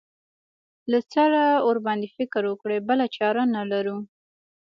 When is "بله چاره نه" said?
2.89-3.63